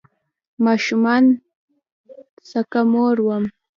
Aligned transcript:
ماشومانو 0.65 1.31
سکه 2.49 2.81
مور 2.91 3.17
وم 3.25 3.43